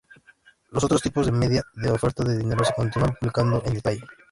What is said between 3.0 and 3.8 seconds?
publicando en